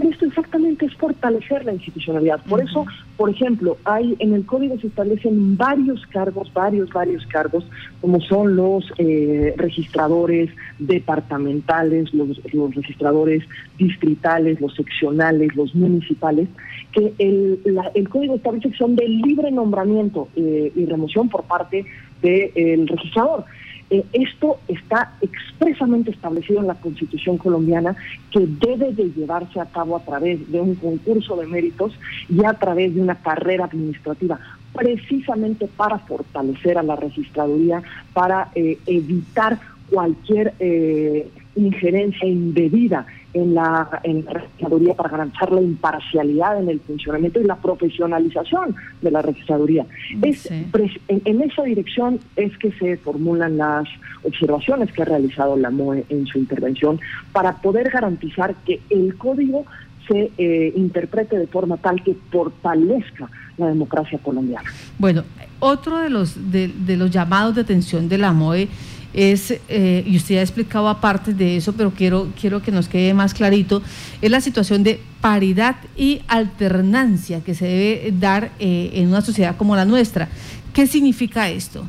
esto 0.02 0.24
exactamente 0.24 0.86
es 0.86 0.94
fortalecer 0.94 1.64
la 1.64 1.74
institucionalidad. 1.74 2.40
Por 2.48 2.62
eso, 2.62 2.86
por 3.16 3.28
ejemplo, 3.28 3.76
hay 3.84 4.16
en 4.20 4.32
el 4.32 4.46
código 4.46 4.78
se 4.78 4.86
establecen 4.86 5.56
varios 5.56 6.04
cargos, 6.06 6.50
varios, 6.54 6.90
varios 6.90 7.26
cargos, 7.26 7.64
como 8.00 8.20
son 8.22 8.56
los 8.56 8.90
eh, 8.96 9.54
registradores 9.58 10.50
departamentales, 10.78 12.14
los, 12.14 12.40
registradores 12.74 13.44
distritales, 13.76 14.60
los 14.60 14.74
seccionales, 14.74 15.54
los 15.54 15.74
municipales, 15.74 16.48
que 16.92 17.12
el, 17.18 17.60
el 17.94 18.08
código 18.08 18.36
establece 18.36 18.70
que 18.70 18.78
son 18.78 18.96
de 18.96 19.06
libre 19.08 19.50
nombramiento 19.50 20.28
eh, 20.36 20.72
y 20.74 20.86
remoción 20.86 21.28
por 21.28 21.44
parte 21.44 21.84
del 22.22 22.88
registrador. 22.88 23.44
Eh, 23.90 24.04
esto 24.12 24.58
está 24.66 25.12
expresamente 25.20 26.10
establecido 26.10 26.60
en 26.60 26.66
la 26.66 26.74
Constitución 26.74 27.38
colombiana 27.38 27.94
que 28.32 28.46
debe 28.46 28.92
de 28.92 29.10
llevarse 29.10 29.60
a 29.60 29.66
cabo 29.66 29.96
a 29.96 30.04
través 30.04 30.50
de 30.50 30.60
un 30.60 30.75
concurso 30.75 31.37
de 31.37 31.46
méritos 31.46 31.92
y 32.28 32.44
a 32.44 32.54
través 32.54 32.94
de 32.94 33.00
una 33.00 33.14
carrera 33.14 33.66
administrativa 33.66 34.40
precisamente 34.72 35.68
para 35.68 35.99
fortalecer 36.00 36.76
a 36.78 36.82
la 36.82 36.96
registraduría, 36.96 37.82
para 38.12 38.50
eh, 38.54 38.78
evitar 38.87 39.58
cualquier 39.88 40.54
eh, 40.58 41.30
injerencia 41.54 42.26
indebida 42.26 43.06
en 43.37 43.55
la, 43.55 44.00
en 44.02 44.25
la 44.25 44.33
registraduría 44.33 44.95
para 44.95 45.11
garantizar 45.11 45.52
la 45.52 45.61
imparcialidad 45.61 46.59
en 46.59 46.71
el 46.71 46.81
funcionamiento 46.81 47.38
y 47.38 47.45
la 47.45 47.57
profesionalización 47.57 48.75
de 49.02 49.11
la 49.11 49.21
registraduría. 49.21 49.85
Es, 50.23 50.50
en, 50.50 51.43
esa 51.43 51.62
dirección 51.64 52.19
es 52.37 52.57
que 52.57 52.73
se 52.73 52.97
formulan 52.97 53.59
las 53.59 53.87
observaciones 54.23 54.90
que 54.93 55.02
ha 55.02 55.05
realizado 55.05 55.57
la 55.57 55.71
MOE 55.71 56.07
en 56.09 56.26
su 56.26 56.38
intervención 56.38 56.99
para 57.33 57.57
poder 57.59 57.90
garantizar 57.90 58.55
que 58.64 58.81
el 58.88 59.16
código 59.16 59.66
se 60.09 60.31
eh, 60.38 60.73
interprete 60.75 61.38
de 61.38 61.47
forma 61.47 61.76
tal 61.76 62.02
que 62.02 62.16
fortalezca 62.31 63.28
la 63.59 63.66
democracia 63.66 64.19
colombiana. 64.19 64.71
Bueno, 64.99 65.25
otro 65.59 65.99
de 65.99 66.09
los, 66.09 66.50
de, 66.50 66.69
de 66.69 66.97
los 66.97 67.11
llamados 67.11 67.55
de 67.55 67.62
atención 67.62 68.09
de 68.09 68.16
la 68.16 68.33
MOE 68.33 68.69
es, 69.16 69.58
eh, 69.68 70.04
y 70.06 70.16
usted 70.16 70.37
ha 70.37 70.42
explicado 70.42 70.88
aparte 70.88 71.32
de 71.32 71.56
eso, 71.56 71.73
pero 71.73 71.90
quiero, 71.90 72.28
quiero 72.38 72.62
que 72.62 72.70
nos 72.70 72.88
quede 72.88 73.14
más 73.14 73.35
clarito, 73.35 73.82
es 74.20 74.30
la 74.30 74.40
situación 74.40 74.85
de 74.85 75.00
paridad 75.20 75.76
y 75.96 76.20
alternancia 76.28 77.42
que 77.42 77.54
se 77.54 77.66
debe 77.66 78.14
dar 78.20 78.52
eh, 78.58 78.90
en 78.92 79.08
una 79.08 79.23
sociedad 79.23 79.56
como 79.56 79.75
la 79.75 79.87
nuestra. 79.87 80.28
¿Qué 80.73 80.87
significa 80.87 81.49
esto? 81.49 81.87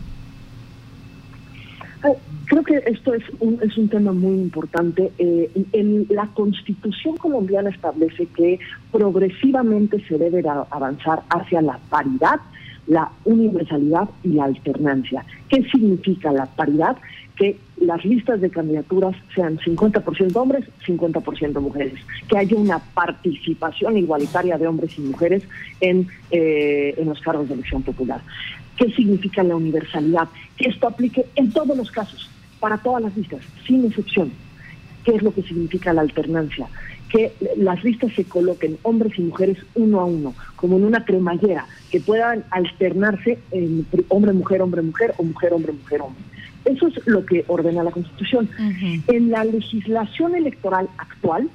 Creo 2.46 2.64
que 2.64 2.82
esto 2.86 3.14
es 3.14 3.24
un, 3.42 3.60
es 3.62 3.78
un 3.78 3.90
tema 3.90 4.14
muy 4.14 4.36
importante. 4.36 5.12
Eh, 5.18 5.52
en 5.74 6.08
la 6.10 6.28
Constitución 6.28 7.18
colombiana 7.18 7.70
establece 7.70 8.26
que 8.28 8.60
progresivamente 8.90 10.02
se 10.08 10.18
debe 10.18 10.44
avanzar 10.72 11.24
hacia 11.30 11.62
la 11.62 11.78
paridad 11.90 12.40
la 12.88 13.12
universalidad 13.26 14.10
y 14.24 14.30
la 14.30 14.46
alternancia. 14.46 15.26
¿Qué 15.50 15.64
significa 15.70 16.32
la 16.32 16.46
paridad? 16.46 16.98
Que 17.36 17.58
las 17.78 18.04
listas 18.04 18.42
de 18.42 18.50
candidaturas 18.50 19.16
sean 19.36 19.60
50% 19.60 20.36
hombres, 20.36 20.66
50% 20.86 21.60
mujeres, 21.60 21.94
que 22.28 22.38
haya 22.38 22.56
una 22.56 22.80
participación 22.80 23.98
igualitaria 23.98 24.58
de 24.58 24.68
hombres 24.68 24.98
y 24.98 25.02
mujeres 25.02 25.44
en, 25.82 26.08
eh, 26.32 26.96
en 26.98 27.08
los 27.10 27.22
cargos 27.22 27.48
de 27.48 27.56
elección 27.56 27.84
popular. 27.84 28.22
¿Qué 28.78 28.92
significa 28.94 29.44
la 29.44 29.56
universalidad? 29.56 30.30
Que 30.56 30.70
esto 30.70 30.88
aplique 30.88 31.26
en 31.36 31.52
todos 31.52 31.78
los 31.78 31.92
casos, 31.92 32.30
para 32.60 32.78
todas 32.78 33.04
las 33.04 33.16
listas, 33.16 33.42
sin 33.66 33.86
excepción. 33.86 34.32
¿Qué 35.08 35.16
es 35.16 35.24
lo 35.24 35.34
que 35.34 35.42
significa 35.42 35.94
la 35.94 36.02
alternancia? 36.02 36.68
Que 37.08 37.32
las 37.56 37.82
listas 37.82 38.12
se 38.12 38.26
coloquen 38.26 38.78
hombres 38.82 39.18
y 39.18 39.22
mujeres 39.22 39.58
uno 39.74 40.02
a 40.02 40.04
uno, 40.06 40.36
como 40.58 40.76
en 40.76 40.84
una 40.84 41.06
cremallera, 41.06 41.66
que 41.90 42.02
puedan 42.02 42.44
alternarse 42.52 43.40
en 43.52 43.88
hombre-mujer, 44.10 44.62
hombre-mujer 44.62 45.14
o 45.18 45.24
mujer-hombre, 45.24 45.72
mujer-hombre. 45.72 46.22
Eso 46.66 46.88
es 46.88 47.08
lo 47.08 47.26
que 47.26 47.46
ordena 47.48 47.84
la 47.84 47.92
Constitución. 47.92 48.50
En 49.08 49.32
la 49.32 49.46
legislación 49.46 50.36
electoral 50.36 50.90
actual, 50.98 51.50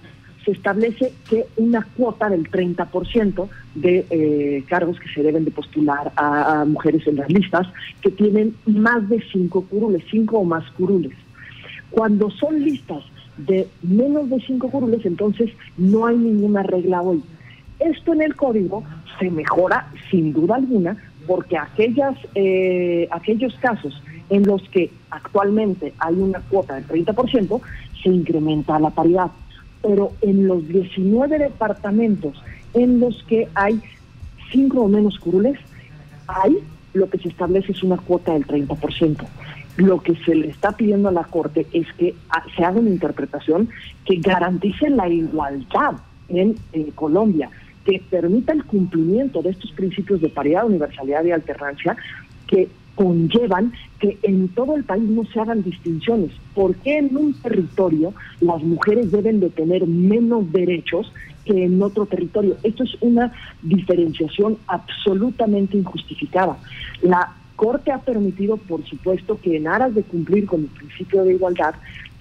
se 0.46 0.52
establece 0.52 1.12
que 1.28 1.44
una 1.58 1.86
cuota 1.94 2.30
del 2.30 2.50
30% 2.50 3.48
de 3.74 4.06
eh, 4.08 4.64
cargos 4.66 4.98
que 4.98 5.10
se 5.10 5.22
deben 5.22 5.44
de 5.44 5.50
postular 5.50 6.10
a, 6.16 6.64
mujeres 6.64 7.06
en 7.06 7.16
las 7.16 7.28
listas 7.28 7.66
que 8.00 8.10
tienen 8.12 8.56
más 8.64 9.06
de 9.10 9.22
cinco 9.30 9.66
curules, 9.66 10.02
cinco 10.10 10.38
o 10.38 10.44
más 10.44 10.64
curules. 10.70 11.12
Cuando 11.90 12.30
son 12.30 12.64
listas 12.64 13.04
de 13.36 13.68
menos 13.82 14.28
de 14.30 14.40
cinco 14.40 14.70
curules, 14.70 15.04
entonces 15.04 15.50
no 15.76 16.06
hay 16.06 16.16
ninguna 16.16 16.62
regla 16.62 17.02
hoy. 17.02 17.22
Esto 17.78 18.12
en 18.12 18.22
el 18.22 18.36
código 18.36 18.84
se 19.18 19.30
mejora 19.30 19.88
sin 20.10 20.32
duda 20.32 20.56
alguna 20.56 20.96
porque 21.26 21.56
aquellas, 21.56 22.16
eh, 22.34 23.08
aquellos 23.10 23.54
casos 23.56 24.02
en 24.30 24.44
los 24.44 24.62
que 24.70 24.90
actualmente 25.10 25.92
hay 25.98 26.14
una 26.14 26.40
cuota 26.40 26.74
del 26.74 26.86
30%, 26.86 27.60
se 28.02 28.08
incrementa 28.08 28.78
la 28.78 28.90
paridad 28.90 29.30
pero 29.82 30.12
en 30.22 30.46
los 30.46 30.66
19 30.68 31.38
departamentos 31.38 32.40
en 32.72 33.00
los 33.00 33.22
que 33.24 33.48
hay 33.54 33.80
cinco 34.50 34.82
o 34.82 34.88
menos 34.88 35.18
curules, 35.18 35.58
hay 36.28 36.58
lo 36.94 37.10
que 37.10 37.18
se 37.18 37.28
establece 37.28 37.72
es 37.72 37.82
una 37.82 37.96
cuota 37.96 38.32
del 38.32 38.46
30%. 38.46 39.16
Lo 39.76 40.02
que 40.02 40.14
se 40.16 40.34
le 40.34 40.48
está 40.48 40.72
pidiendo 40.72 41.08
a 41.08 41.12
la 41.12 41.24
Corte 41.24 41.66
es 41.72 41.86
que 41.94 42.14
se 42.56 42.64
haga 42.64 42.78
una 42.78 42.90
interpretación 42.90 43.68
que 44.04 44.16
garantice 44.16 44.90
la 44.90 45.08
igualdad 45.08 45.94
en, 46.28 46.56
Colombia, 46.94 47.50
que 47.84 48.02
permita 48.10 48.52
el 48.52 48.64
cumplimiento 48.64 49.42
de 49.42 49.50
estos 49.50 49.72
principios 49.72 50.20
de 50.20 50.28
paridad, 50.28 50.66
universalidad 50.66 51.24
y 51.24 51.32
alternancia, 51.32 51.96
que 52.46 52.68
conllevan 52.94 53.72
que 53.98 54.18
en 54.22 54.48
todo 54.48 54.76
el 54.76 54.84
país 54.84 55.04
no 55.04 55.24
se 55.24 55.40
hagan 55.40 55.62
distinciones. 55.62 56.30
¿Por 56.54 56.74
qué 56.76 56.98
en 56.98 57.16
un 57.16 57.32
territorio 57.34 58.12
las 58.40 58.62
mujeres 58.62 59.10
deben 59.10 59.40
de 59.40 59.48
tener 59.48 59.86
menos 59.86 60.52
derechos 60.52 61.10
que 61.46 61.64
en 61.64 61.82
otro 61.82 62.04
territorio? 62.04 62.56
Esto 62.62 62.84
es 62.84 62.94
una 63.00 63.32
diferenciación 63.62 64.58
absolutamente 64.66 65.78
injustificada. 65.78 66.58
La 67.02 67.32
Corte 67.56 67.92
ha 67.92 67.98
permitido, 67.98 68.56
por 68.56 68.84
supuesto, 68.84 69.40
que 69.40 69.56
en 69.56 69.68
aras 69.68 69.94
de 69.94 70.02
cumplir 70.02 70.46
con 70.46 70.62
el 70.62 70.66
principio 70.68 71.24
de 71.24 71.34
igualdad 71.34 71.74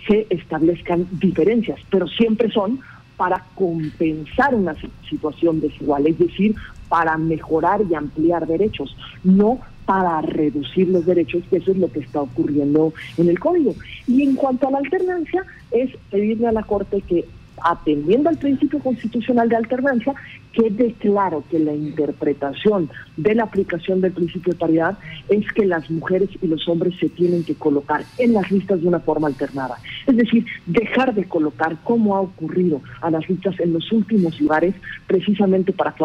se 0.07 0.27
establezcan 0.29 1.07
diferencias, 1.11 1.79
pero 1.89 2.07
siempre 2.07 2.49
son 2.51 2.79
para 3.17 3.45
compensar 3.53 4.55
una 4.55 4.75
situación 5.07 5.61
desigual, 5.61 6.07
es 6.07 6.17
decir, 6.17 6.55
para 6.89 7.17
mejorar 7.17 7.81
y 7.89 7.93
ampliar 7.93 8.47
derechos, 8.47 8.97
no 9.23 9.59
para 9.85 10.21
reducir 10.21 10.87
los 10.89 11.05
derechos, 11.05 11.43
que 11.49 11.57
eso 11.57 11.71
es 11.71 11.77
lo 11.77 11.91
que 11.91 11.99
está 11.99 12.21
ocurriendo 12.21 12.93
en 13.17 13.29
el 13.29 13.39
código. 13.39 13.75
Y 14.07 14.23
en 14.23 14.35
cuanto 14.35 14.67
a 14.67 14.71
la 14.71 14.79
alternancia, 14.79 15.43
es 15.71 15.91
pedirle 16.09 16.47
a 16.47 16.51
la 16.51 16.63
Corte 16.63 17.01
que 17.01 17.25
atendiendo 17.63 18.29
al 18.29 18.37
principio 18.37 18.79
constitucional 18.79 19.49
de 19.49 19.55
alternancia, 19.55 20.13
quede 20.53 20.93
claro 20.93 21.43
que 21.49 21.59
la 21.59 21.73
interpretación 21.73 22.89
de 23.17 23.35
la 23.35 23.43
aplicación 23.43 24.01
del 24.01 24.11
principio 24.11 24.53
de 24.53 24.59
paridad 24.59 24.97
es 25.29 25.45
que 25.53 25.65
las 25.65 25.89
mujeres 25.89 26.29
y 26.41 26.47
los 26.47 26.67
hombres 26.67 26.95
se 26.99 27.09
tienen 27.09 27.43
que 27.43 27.55
colocar 27.55 28.03
en 28.17 28.33
las 28.33 28.51
listas 28.51 28.81
de 28.81 28.87
una 28.87 28.99
forma 28.99 29.27
alternada. 29.27 29.77
Es 30.07 30.17
decir, 30.17 30.45
dejar 30.65 31.13
de 31.13 31.25
colocar 31.25 31.77
como 31.83 32.15
ha 32.15 32.21
ocurrido 32.21 32.81
a 33.01 33.09
las 33.09 33.27
listas 33.29 33.59
en 33.59 33.73
los 33.73 33.91
últimos 33.91 34.39
lugares, 34.39 34.75
precisamente 35.07 35.71
para, 35.71 35.95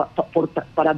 para, 0.75 0.95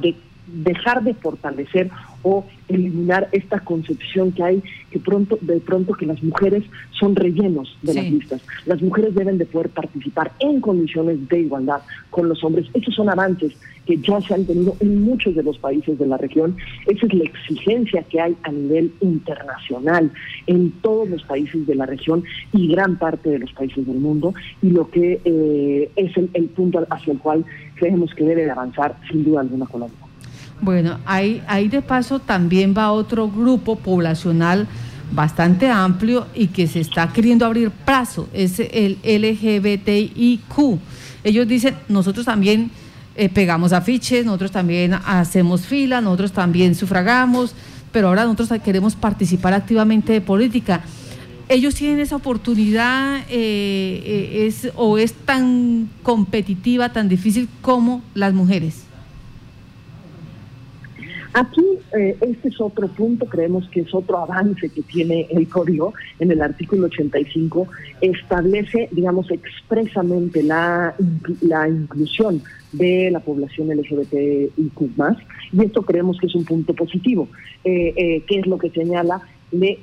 dejar 0.53 1.03
de 1.03 1.13
fortalecer 1.13 1.89
o 2.23 2.45
eliminar 2.67 3.29
esta 3.31 3.59
concepción 3.61 4.31
que 4.31 4.43
hay 4.43 4.63
que 4.91 4.99
pronto 4.99 5.37
de 5.41 5.59
pronto 5.59 5.93
que 5.93 6.05
las 6.05 6.21
mujeres 6.23 6.63
son 6.91 7.15
rellenos 7.15 7.77
de 7.81 7.93
las 7.93 8.11
listas. 8.11 8.41
Las 8.65 8.81
mujeres 8.81 9.15
deben 9.15 9.37
de 9.37 9.45
poder 9.45 9.69
participar 9.69 10.31
en 10.39 10.61
condiciones 10.61 11.27
de 11.29 11.39
igualdad 11.41 11.81
con 12.09 12.27
los 12.27 12.43
hombres. 12.43 12.67
Esos 12.73 12.95
son 12.95 13.09
avances 13.09 13.53
que 13.85 13.97
ya 13.97 14.19
se 14.21 14.33
han 14.33 14.45
tenido 14.45 14.75
en 14.79 15.01
muchos 15.01 15.35
de 15.35 15.43
los 15.43 15.57
países 15.57 15.97
de 15.97 16.07
la 16.07 16.17
región. 16.17 16.57
Esa 16.85 17.05
es 17.05 17.13
la 17.13 17.23
exigencia 17.23 18.03
que 18.03 18.19
hay 18.21 18.35
a 18.43 18.51
nivel 18.51 18.91
internacional 19.01 20.11
en 20.47 20.71
todos 20.81 21.09
los 21.09 21.23
países 21.23 21.65
de 21.65 21.75
la 21.75 21.85
región 21.85 22.23
y 22.51 22.67
gran 22.67 22.97
parte 22.97 23.29
de 23.29 23.39
los 23.39 23.53
países 23.53 23.85
del 23.85 23.97
mundo 23.97 24.33
y 24.61 24.71
lo 24.71 24.89
que 24.89 25.21
eh, 25.23 25.91
es 25.95 26.17
el, 26.17 26.29
el 26.33 26.45
punto 26.45 26.85
hacia 26.89 27.13
el 27.13 27.19
cual 27.19 27.45
creemos 27.75 28.13
que 28.13 28.25
debe 28.25 28.49
avanzar 28.49 28.95
sin 29.09 29.23
duda 29.23 29.41
alguna 29.41 29.65
Colombia. 29.65 30.08
Bueno, 30.61 30.99
ahí, 31.05 31.41
ahí 31.47 31.69
de 31.69 31.81
paso 31.81 32.19
también 32.19 32.73
va 32.77 32.91
otro 32.91 33.29
grupo 33.29 33.77
poblacional 33.77 34.67
bastante 35.11 35.69
amplio 35.69 36.27
y 36.35 36.47
que 36.47 36.67
se 36.67 36.81
está 36.81 37.11
queriendo 37.11 37.45
abrir 37.45 37.71
plazo, 37.71 38.27
es 38.33 38.59
el 38.59 38.97
LGBTIQ. 39.03 40.79
Ellos 41.23 41.47
dicen, 41.47 41.75
nosotros 41.87 42.25
también 42.25 42.71
eh, 43.15 43.29
pegamos 43.29 43.73
afiches, 43.73 44.25
nosotros 44.25 44.51
también 44.51 44.93
hacemos 44.93 45.65
fila, 45.65 46.01
nosotros 46.01 46.31
también 46.31 46.75
sufragamos, 46.75 47.53
pero 47.91 48.09
ahora 48.09 48.23
nosotros 48.23 48.61
queremos 48.63 48.95
participar 48.95 49.53
activamente 49.53 50.13
de 50.13 50.21
política. 50.21 50.81
¿Ellos 51.47 51.73
tienen 51.73 51.99
esa 51.99 52.15
oportunidad 52.15 53.17
eh, 53.21 53.23
eh, 53.29 54.45
es, 54.47 54.69
o 54.75 54.99
es 54.99 55.13
tan 55.13 55.89
competitiva, 56.03 56.89
tan 56.93 57.09
difícil 57.09 57.49
como 57.61 58.03
las 58.13 58.33
mujeres? 58.33 58.88
Aquí 61.33 61.61
eh, 61.95 62.17
este 62.21 62.47
es 62.47 62.59
otro 62.59 62.87
punto, 62.87 63.25
creemos 63.27 63.67
que 63.69 63.81
es 63.81 63.93
otro 63.93 64.17
avance 64.17 64.69
que 64.69 64.81
tiene 64.81 65.27
el 65.29 65.47
código 65.47 65.93
en 66.19 66.31
el 66.31 66.41
artículo 66.41 66.87
85, 66.87 67.67
establece, 68.01 68.89
digamos, 68.91 69.29
expresamente 69.29 70.41
la, 70.41 70.95
la 71.41 71.69
inclusión 71.69 72.41
de 72.71 73.09
la 73.11 73.19
población 73.19 73.69
LGBTIQ+, 73.69 74.81
y 75.53 75.63
esto 75.63 75.83
creemos 75.83 76.17
que 76.19 76.27
es 76.27 76.35
un 76.35 76.45
punto 76.45 76.73
positivo. 76.73 77.27
Eh, 77.63 77.93
eh, 77.95 78.23
¿Qué 78.27 78.39
es 78.39 78.47
lo 78.47 78.57
que 78.57 78.71
señala? 78.71 79.21
Le 79.51 79.79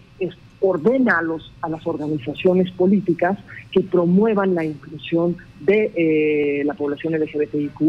ordena 0.68 1.18
a, 1.18 1.22
los, 1.22 1.52
a 1.62 1.68
las 1.68 1.86
organizaciones 1.86 2.70
políticas 2.72 3.38
que 3.70 3.80
promuevan 3.82 4.54
la 4.54 4.64
inclusión 4.64 5.36
de 5.60 5.92
eh, 5.94 6.64
la 6.64 6.74
población 6.74 7.14
LGBTIQ 7.14 7.80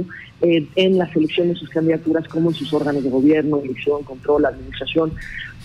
eh, 0.42 0.68
en 0.76 0.98
la 0.98 1.12
selección 1.12 1.50
de 1.50 1.56
sus 1.56 1.70
candidaturas 1.70 2.28
como 2.28 2.50
en 2.50 2.56
sus 2.56 2.72
órganos 2.74 3.04
de 3.04 3.10
gobierno, 3.10 3.62
elección, 3.64 4.04
control, 4.04 4.46
administración. 4.46 5.14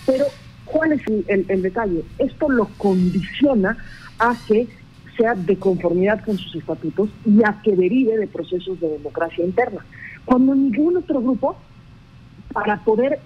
Pero, 0.05 0.25
¿cuál 0.65 0.93
es 0.93 1.01
el, 1.27 1.61
detalle? 1.61 2.03
Esto 2.17 2.49
lo 2.49 2.65
condiciona 2.77 3.77
a 4.19 4.35
que 4.47 4.67
sea 5.17 5.35
de 5.35 5.57
conformidad 5.57 6.23
con 6.25 6.37
sus 6.37 6.55
estatutos 6.55 7.09
y 7.25 7.43
a 7.43 7.61
que 7.63 7.75
derive 7.75 8.17
de 8.17 8.27
procesos 8.27 8.79
de 8.79 8.89
democracia 8.89 9.45
interna. 9.45 9.85
Cuando 10.25 10.55
ningún 10.55 10.97
otro 10.97 11.21
grupo, 11.21 11.55
para 12.51 12.83
poder 12.83 13.19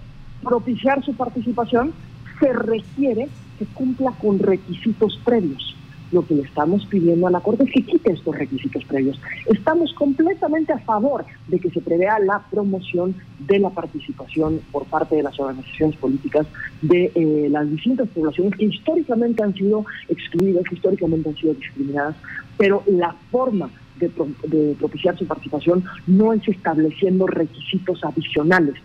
propiciar 0.44 1.04
su 1.04 1.14
participación, 1.16 1.94
se 2.40 2.52
requiere 2.54 3.30
que 3.58 3.66
cumpla 3.66 4.12
con 4.12 4.40
requisitos 4.40 5.20
previos. 5.24 5.76
Lo 6.12 6.26
que 6.26 6.36
le 6.36 6.44
estamos 6.44 6.86
pidiendo 6.86 7.28
a 7.28 7.32
la 7.32 7.42
Corte 7.42 7.66
es 7.66 7.72
que 7.72 7.84
quite 7.84 8.14
estos 8.14 8.38
requisitos 8.38 8.84
previos. 8.86 9.20
Estamos 9.46 9.94
completamente 9.94 10.72
a 10.72 10.80
favor 10.80 11.26
de 11.50 11.60
que 11.60 11.70
se 11.70 11.82
prevea 11.82 12.18
la 12.20 12.46
promoción 12.50 13.14
de 13.40 13.60
la 13.60 13.70
participación 13.72 14.62
por 14.72 14.86
parte 14.86 15.18
de 15.18 15.24
las 15.24 15.38
organizaciones 15.38 15.98
políticas 15.98 16.48
de 16.82 17.12
eh, 17.14 17.48
las 17.52 17.70
distintas 17.70 18.08
poblaciones 18.10 18.58
que 18.58 18.66
históricamente 18.66 19.44
han 19.44 19.54
sido 19.54 19.86
excluidas, 20.08 20.64
que 20.70 20.76
históricamente 20.76 21.30
han 21.30 21.36
sido 21.36 21.54
discriminadas, 21.56 22.16
pero 22.58 22.84
la 22.86 23.14
forma 23.30 23.70
de, 24.00 24.10
de 24.48 24.76
propiciar 24.76 25.18
su 25.18 25.28
participación 25.28 25.84
no 26.06 26.32
es 26.32 26.48
estableciendo 26.48 27.28
requisitos 27.28 28.02
adicionales, 28.06 28.76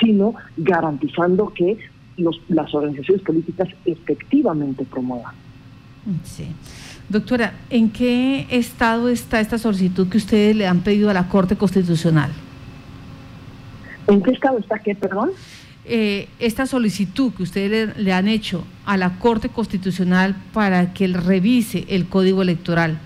sino 0.00 0.34
garantizando 0.56 1.52
que 1.54 1.78
las 2.48 2.74
organizaciones 2.74 3.22
políticas 3.24 3.68
efectivamente 3.84 4.84
promuevan. 4.84 5.34
Sí. 6.24 6.46
Doctora, 7.08 7.54
¿en 7.70 7.90
qué 7.90 8.46
estado 8.50 9.08
está 9.08 9.40
esta 9.40 9.58
solicitud 9.58 10.08
que 10.08 10.18
ustedes 10.18 10.54
le 10.54 10.66
han 10.66 10.80
pedido 10.80 11.08
a 11.08 11.14
la 11.14 11.28
Corte 11.28 11.56
Constitucional? 11.56 12.30
¿En 14.08 14.22
qué 14.22 14.32
estado 14.32 14.58
está 14.58 14.78
qué, 14.78 14.94
perdón? 14.94 15.30
Eh, 15.84 16.28
esta 16.38 16.66
solicitud 16.66 17.32
que 17.32 17.42
ustedes 17.42 17.96
le, 17.96 18.12
han 18.12 18.28
hecho 18.28 18.62
a 18.84 18.98
la 18.98 19.18
Corte 19.18 19.48
Constitucional 19.48 20.36
para 20.52 20.92
que 20.92 21.06
él 21.06 21.14
revise 21.14 21.86
el 21.88 22.08
Código 22.08 22.42
Electoral. 22.42 22.98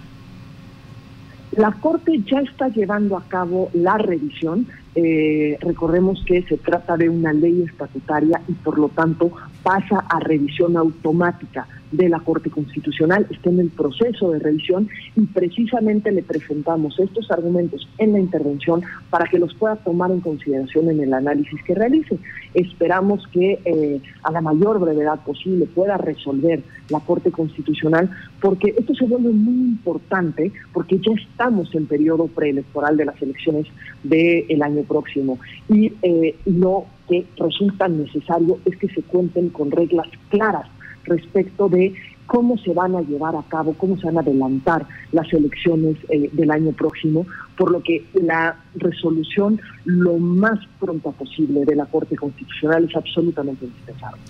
La 1.53 1.71
Corte 1.71 2.21
ya 2.29 2.41
está 2.41 2.69
llevando 2.69 3.17
a 3.17 3.23
cabo 3.23 3.71
la 3.73 3.99
revisión. 3.99 4.67
Eh, 4.95 5.57
recordemos 5.61 6.23
que 6.27 6.43
se 6.43 6.59
trata 6.59 6.97
de 6.99 7.09
una 7.09 7.33
ley 7.33 7.63
estatutaria 7.63 8.43
y 8.47 8.53
por 8.53 8.79
lo 8.79 8.91
tanto 8.91 9.33
pasa 9.63 10.05
a 10.09 10.21
revisión 10.21 10.77
automática 10.77 11.67
de 11.93 12.09
la 12.09 12.21
Corte 12.21 12.51
Constitucional, 12.51 13.27
está 13.31 13.51
en 13.51 13.61
el 13.61 13.69
proceso 13.69 14.31
de 14.31 14.39
revisión 14.39 14.89
y 15.15 15.27
precisamente 15.27 16.11
le 16.11 16.23
presentamos 16.23 16.99
estos 16.99 17.31
argumentos 17.31 17.87
en 17.99 18.13
la 18.13 18.19
intervención 18.19 18.83
para 19.11 19.27
que 19.27 19.39
los 19.39 19.55
pueda 19.55 19.77
tomar 19.77 20.11
en 20.11 20.21
consideración 20.21 20.91
en 20.91 21.01
el 21.01 21.13
análisis 21.13 21.63
que 21.65 21.75
realice. 21.75 22.19
Esperamos 22.55 23.27
que 23.29 23.61
eh, 23.65 24.01
a 24.23 24.33
la 24.33 24.41
mayor 24.41 24.81
brevedad 24.81 25.21
posible 25.21 25.67
pueda 25.67 25.99
resolver 25.99 26.63
la 26.89 27.01
Corte 27.01 27.31
Constitucional 27.31 28.11
porque 28.41 28.75
esto 28.77 28.95
se 28.95 29.07
vuelve 29.07 29.31
muy 29.31 29.69
importante 29.69 30.51
porque 30.73 30.99
ya 30.99 31.13
estamos 31.13 31.75
en 31.75 31.87
periodo 31.87 32.27
preelectoral 32.27 32.97
de 32.97 33.05
las 33.05 33.21
elecciones 33.21 33.67
del 34.03 34.63
año 34.63 34.82
próximo 34.85 35.39
y 35.69 35.93
eh, 36.03 36.37
lo 36.47 36.87
que 37.09 37.27
resulta 37.37 37.89
necesario 37.89 38.59
es 38.65 38.77
que 38.77 38.89
se 38.89 39.03
cuenten 39.03 39.51
con 39.51 39.71
reglas 39.71 40.09
claras 40.31 40.67
respecto 41.05 41.69
de 41.69 41.95
cómo 42.27 42.57
se 42.59 42.73
van 42.73 42.97
a 42.97 43.03
llevar 43.03 43.37
a 43.37 43.43
cabo, 43.43 43.75
cómo 43.75 43.97
se 43.99 44.07
van 44.07 44.17
a 44.17 44.21
adelantar 44.21 44.87
las 45.13 45.31
elecciones 45.33 45.97
eh, 46.09 46.31
del 46.33 46.51
año 46.51 46.73
próximo, 46.73 47.27
por 47.57 47.71
lo 47.71 47.83
que 47.83 48.07
la 48.15 48.57
resolución 48.75 49.61
lo 49.85 50.17
más 50.19 50.59
pronta 50.81 51.11
posible 51.11 51.65
de 51.65 51.77
la 51.77 51.87
Corte 51.87 52.17
Constitucional 52.17 52.85
es 52.89 52.97
absolutamente 52.97 53.67
indispensable. 53.67 54.21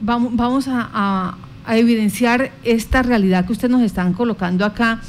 Vamos, 0.00 0.36
vamos 0.36 0.66
a, 0.68 1.36
evidenciar 1.68 2.50
esta 2.64 3.02
realidad 3.02 3.44
que 3.46 3.52
ustedes 3.52 3.70
nos 3.70 3.82
están 3.82 4.12
colocando 4.12 4.64
acá 4.64 5.00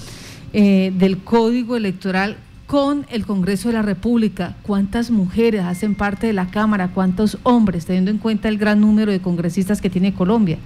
eh, 0.51 0.91
del 0.95 1.19
código 1.19 1.77
electoral 1.77 2.35
con 2.71 3.05
el 3.09 3.25
Congreso 3.25 3.67
de 3.67 3.73
la 3.73 3.81
República. 3.81 4.55
¿Cuántas 4.63 5.11
mujeres 5.11 5.61
hacen 5.65 5.93
parte 5.93 6.27
de 6.27 6.31
la 6.31 6.51
Cámara? 6.51 6.93
¿Cuántos 6.93 7.37
hombres, 7.43 7.85
teniendo 7.85 8.11
en 8.11 8.17
cuenta 8.17 8.47
el 8.47 8.57
gran 8.57 8.79
número 8.79 9.11
de 9.11 9.19
congresistas 9.19 9.81
que 9.81 9.89
tiene 9.89 10.13
Colombia? 10.13 10.57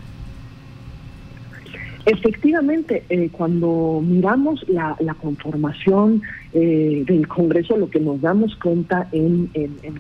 Efectivamente, 2.06 3.04
eh, 3.10 3.30
cuando 3.32 4.00
miramos 4.06 4.64
la, 4.70 4.96
conformación 5.20 6.22
eh, 6.54 7.04
del 7.08 7.28
Congreso, 7.28 7.78
lo 7.78 7.90
que 7.90 8.00
nos 8.00 8.22
damos 8.22 8.56
cuenta 8.58 9.08
en, 9.12 9.50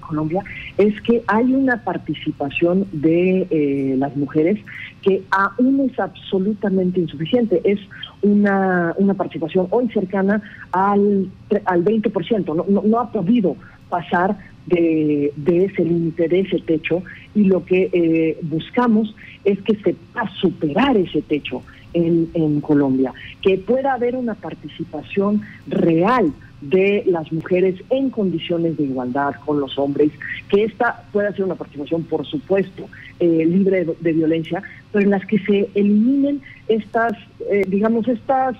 Colombia 0.07 0.43
es 0.77 1.01
que 1.01 1.23
hay 1.25 1.51
una 1.51 1.83
participación 1.83 2.85
de 2.91 3.47
eh, 3.49 3.95
las 3.97 4.15
mujeres 4.15 4.59
que 5.01 5.23
aún 5.31 5.89
es 5.89 5.99
absolutamente 5.99 6.99
insuficiente. 6.99 7.59
Es 7.63 7.79
una, 8.21 8.93
una 8.97 9.15
participación 9.15 9.67
hoy 9.71 9.89
cercana 9.89 10.43
al, 10.73 11.31
al 11.65 11.83
20%. 11.83 12.55
No, 12.55 12.65
no, 12.69 12.83
no 12.85 12.99
ha 12.99 13.11
podido 13.11 13.55
pasar 13.89 14.37
de, 14.67 15.33
de, 15.37 15.65
ese 15.65 15.83
límite, 15.83 16.27
de 16.27 16.41
ese 16.41 16.59
techo, 16.59 17.01
y 17.33 17.45
lo 17.45 17.65
que 17.65 18.37
buscamos 18.43 19.15
es 19.43 19.59
que 19.61 19.75
se 19.77 19.95
va 20.15 20.21
a 20.21 20.35
superar 20.35 20.97
ese 20.97 21.23
techo 21.23 21.63
en, 21.95 22.61
Colombia, 22.61 23.13
que 23.41 23.57
pueda 23.57 23.93
haber 23.93 24.15
una 24.15 24.35
participación 24.35 25.41
real 25.67 26.33
de 26.61 27.03
las 27.05 27.31
mujeres 27.31 27.75
en 27.89 28.09
condiciones 28.09 28.77
de 28.77 28.83
igualdad 28.83 29.35
con 29.45 29.59
los 29.59 29.77
hombres, 29.77 30.11
que 30.49 30.63
esta 30.63 31.03
pueda 31.11 31.31
ser 31.31 31.45
una 31.45 31.55
participación, 31.55 32.03
por 32.03 32.25
supuesto, 32.25 32.87
eh, 33.19 33.45
libre 33.45 33.85
de, 33.99 34.13
violencia, 34.13 34.61
pero 34.91 35.05
en 35.05 35.11
las 35.11 35.25
que 35.25 35.39
se 35.39 35.69
eliminen 35.75 36.41
estas, 36.67 37.13
eh, 37.49 37.63
digamos, 37.67 38.07
estas 38.07 38.55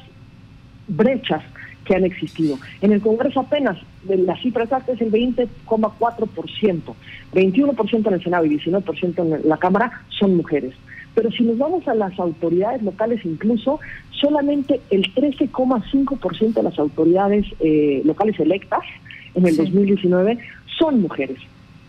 brechas 0.87 1.43
que 1.85 1.95
han 1.95 2.03
existido. 2.03 2.57
En 2.81 2.91
el 2.91 3.01
Congreso 3.01 3.39
apenas 3.39 3.77
la 4.07 4.35
cifra 4.37 4.63
exacta 4.63 4.91
es 4.91 5.01
el 5.01 5.11
20,4%, 5.11 6.95
21% 7.33 8.07
en 8.07 8.13
el 8.13 8.23
Senado 8.23 8.45
y 8.45 8.57
19% 8.57 9.19
en 9.19 9.49
la 9.49 9.57
Cámara 9.57 10.01
son 10.09 10.35
mujeres. 10.37 10.73
Pero 11.15 11.31
si 11.31 11.43
nos 11.43 11.57
vamos 11.57 11.87
a 11.87 11.95
las 11.95 12.19
autoridades 12.19 12.83
locales 12.83 13.25
incluso, 13.25 13.79
solamente 14.11 14.81
el 14.91 15.13
13,5% 15.13 16.53
de 16.53 16.63
las 16.63 16.77
autoridades 16.77 17.45
eh, 17.59 18.01
locales 18.05 18.39
electas 18.39 18.81
en 19.33 19.47
el 19.47 19.55
2019 19.55 20.37
son 20.77 21.01
mujeres. 21.01 21.39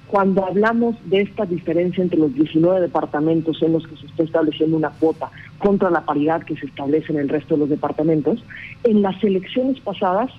Cuando 0.06 0.46
hablamos 0.46 0.94
de 1.06 1.22
esta 1.22 1.44
diferencia 1.44 2.02
entre 2.02 2.18
los 2.18 2.32
19 2.32 2.80
departamentos 2.80 3.60
en 3.60 3.72
los 3.72 3.86
que 3.86 3.96
se 3.96 4.06
está 4.06 4.22
estableciendo 4.22 4.76
una 4.76 4.90
cuota 4.90 5.30
contra 5.58 5.90
la 5.90 6.04
paridad 6.04 6.44
que 6.44 6.56
se 6.56 6.66
establece 6.66 7.12
en 7.12 7.18
el 7.18 7.28
resto 7.28 7.54
de 7.54 7.60
los 7.60 7.68
departamentos, 7.68 8.38
en 8.84 9.02
las 9.02 9.22
elecciones 9.24 9.80
pasadas, 9.80 10.30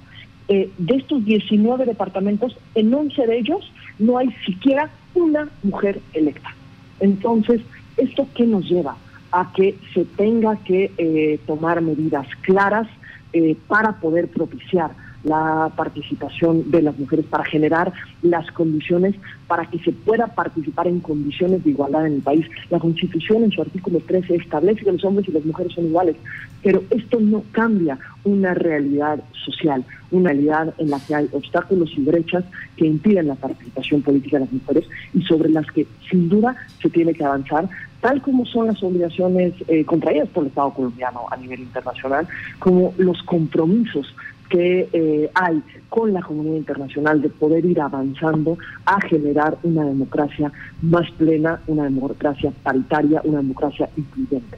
eh, 0.47 0.69
de 0.77 0.95
estos 0.95 1.25
19 1.25 1.85
departamentos, 1.85 2.57
en 2.75 2.93
11 2.93 3.27
de 3.27 3.37
ellos 3.37 3.69
no 3.99 4.17
hay 4.17 4.29
siquiera 4.45 4.89
una 5.13 5.49
mujer 5.63 5.99
electa. 6.13 6.55
Entonces, 7.01 7.59
¿Esto 7.97 8.27
qué 8.35 8.45
nos 8.45 8.69
lleva? 8.69 8.95
A 9.31 9.51
que 9.53 9.77
se 9.93 10.05
tenga 10.05 10.55
que 10.57 10.91
eh, 10.97 11.39
tomar 11.45 11.81
medidas 11.81 12.27
claras 12.41 12.87
eh, 13.33 13.57
para 13.67 13.99
poder 13.99 14.29
propiciar 14.29 14.91
la 15.23 15.71
participación 15.75 16.71
de 16.71 16.81
las 16.81 16.97
mujeres, 16.97 17.25
para 17.25 17.43
generar 17.43 17.91
las 18.21 18.49
condiciones 18.51 19.15
para 19.47 19.65
que 19.65 19.79
se 19.79 19.91
pueda 19.91 20.27
participar 20.27 20.87
en 20.87 20.99
condiciones 20.99 21.63
de 21.63 21.71
igualdad 21.71 22.05
en 22.05 22.13
el 22.15 22.21
país. 22.21 22.45
La 22.69 22.79
Constitución 22.79 23.43
en 23.43 23.51
su 23.51 23.61
artículo 23.61 23.99
13 23.99 24.35
establece 24.35 24.85
que 24.85 24.91
los 24.91 25.03
hombres 25.03 25.27
y 25.27 25.31
las 25.31 25.45
mujeres 25.45 25.73
son 25.73 25.87
iguales, 25.87 26.15
pero 26.63 26.83
esto 26.89 27.19
no 27.19 27.43
cambia 27.51 27.97
una 28.23 28.53
realidad 28.53 29.23
social, 29.45 29.83
una 30.11 30.29
realidad 30.29 30.73
en 30.77 30.89
la 30.89 30.99
que 30.99 31.15
hay 31.15 31.29
obstáculos 31.31 31.91
y 31.97 32.01
brechas 32.01 32.43
que 32.75 32.85
impiden 32.85 33.27
la 33.27 33.35
participación 33.35 34.01
política 34.01 34.37
de 34.37 34.45
las 34.45 34.53
mujeres 34.53 34.85
y 35.13 35.21
sobre 35.23 35.49
las 35.49 35.65
que 35.71 35.87
sin 36.09 36.29
duda 36.29 36.55
se 36.81 36.89
tiene 36.89 37.13
que 37.13 37.23
avanzar 37.23 37.69
tal 38.01 38.21
como 38.21 38.45
son 38.45 38.67
las 38.67 38.81
obligaciones 38.83 39.53
eh, 39.67 39.83
contraídas 39.85 40.29
por 40.29 40.43
el 40.43 40.49
Estado 40.49 40.73
colombiano 40.73 41.25
a 41.29 41.37
nivel 41.37 41.61
internacional, 41.61 42.27
como 42.59 42.93
los 42.97 43.21
compromisos 43.23 44.13
que 44.49 44.87
eh, 44.93 45.29
hay 45.33 45.61
con 45.89 46.13
la 46.13 46.21
comunidad 46.21 46.55
internacional 46.55 47.21
de 47.21 47.29
poder 47.29 47.65
ir 47.65 47.81
avanzando 47.81 48.57
a 48.85 48.99
generar 49.01 49.57
una 49.63 49.83
democracia 49.83 50.51
más 50.81 51.09
plena, 51.11 51.59
una 51.67 51.83
democracia 51.83 52.51
paritaria, 52.63 53.21
una 53.23 53.37
democracia 53.37 53.89
incluyente. 53.97 54.57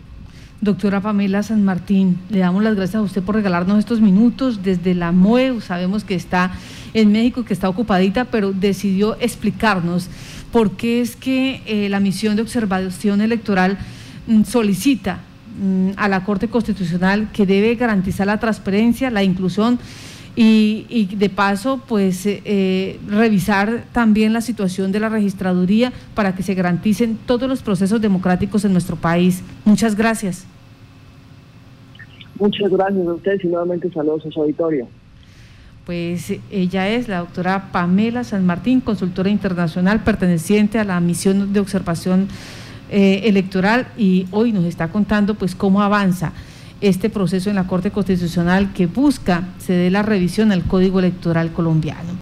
Doctora 0.62 1.00
Pamela 1.00 1.42
San 1.42 1.64
Martín, 1.64 2.20
le 2.30 2.40
damos 2.40 2.62
las 2.62 2.76
gracias 2.76 2.96
a 2.96 3.02
usted 3.02 3.24
por 3.24 3.36
regalarnos 3.36 3.80
estos 3.80 4.02
minutos 4.02 4.62
desde 4.62 4.94
la 4.94 5.14
MUE. 5.14 5.62
Sabemos 5.62 6.04
que 6.04 6.16
está 6.16 6.52
en 6.94 7.14
México, 7.14 7.46
que 7.46 7.54
está 7.54 7.70
ocupadita, 7.70 8.26
pero 8.26 8.52
decidió 8.52 9.16
explicarnos 9.22 10.10
por 10.52 10.72
qué 10.78 11.02
es 11.02 11.16
que 11.16 11.62
eh, 11.66 11.90
la 11.90 12.00
misión 12.00 12.36
de 12.36 12.42
observación 12.42 13.22
electoral 13.22 13.78
mm, 14.28 14.44
solicita 14.44 15.22
Mm, 15.60 15.90
a 15.98 16.08
la 16.08 16.24
Corte 16.24 16.48
Constitucional 16.48 17.28
que 17.34 17.46
debe 17.46 17.76
garantizar 17.76 18.26
la 18.26 18.40
transparencia, 18.40 19.10
la 19.10 19.24
inclusión 19.24 19.78
y, 20.34 21.10
de 21.18 21.30
paso, 21.30 21.82
pues 21.86 22.26
eh, 22.26 22.42
eh, 22.46 23.00
revisar 23.10 23.84
también 23.92 24.32
la 24.32 24.40
situación 24.40 24.94
de 24.94 25.02
la 25.02 25.10
registraduría 25.10 25.92
para 26.16 26.34
que 26.34 26.44
se 26.44 26.54
garanticen 26.54 27.18
todos 27.26 27.50
los 27.50 27.62
procesos 27.62 28.00
democráticos 28.00 28.64
en 28.64 28.72
nuestro 28.72 28.96
país. 28.96 29.44
Muchas 29.66 29.98
gracias. 29.98 30.46
Muchas 32.40 32.72
gracias 32.72 33.06
a 33.06 33.14
ustedes 33.14 33.44
y 33.44 33.48
nuevamente 33.48 33.92
saludos 33.92 34.26
a 34.28 34.32
su 34.32 34.42
auditorio. 34.42 34.88
Pues 35.90 36.32
ella 36.52 36.88
es 36.88 37.08
la 37.08 37.18
doctora 37.18 37.72
Pamela 37.72 38.24
San 38.24 38.46
Martín, 38.46 38.80
consultora 38.80 39.32
internacional 39.32 40.04
perteneciente 40.04 40.78
a 40.78 40.84
la 40.84 41.00
misión 41.00 41.52
de 41.52 41.60
observación 41.60 42.28
eh, 42.92 43.22
electoral 43.24 43.88
y 43.98 44.28
hoy 44.30 44.52
nos 44.52 44.66
está 44.66 44.90
contando 44.90 45.34
pues 45.34 45.56
cómo 45.56 45.82
avanza 45.82 46.32
este 46.80 47.10
proceso 47.10 47.50
en 47.50 47.56
la 47.56 47.66
Corte 47.66 47.90
Constitucional 47.90 48.72
que 48.72 48.86
busca 48.86 49.48
se 49.58 49.74
dé 49.74 49.90
la 49.90 50.04
revisión 50.04 50.52
al 50.52 50.62
Código 50.62 51.00
Electoral 51.00 51.54
colombiano. 51.54 52.14